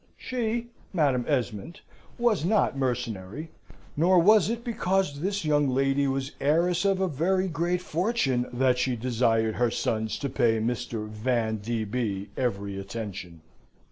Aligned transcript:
She, 0.17 0.69
Madam 0.93 1.25
Esmond, 1.27 1.81
was 2.17 2.43
not 2.43 2.75
mercenary, 2.75 3.51
nor 3.95 4.17
was 4.17 4.49
it 4.49 4.63
because 4.63 5.19
this 5.19 5.45
young 5.45 5.69
lady 5.69 6.07
was 6.07 6.31
heiress 6.41 6.85
of 6.85 6.99
a 6.99 7.07
very 7.07 7.47
great 7.47 7.83
fortune 7.83 8.47
that 8.51 8.79
she 8.79 8.95
desired 8.95 9.57
her 9.57 9.69
sons 9.69 10.17
to 10.17 10.27
pay 10.27 10.57
Mr. 10.59 11.07
Van 11.07 11.57
d. 11.57 11.83
B. 11.85 12.29
every 12.35 12.79
attention. 12.79 13.41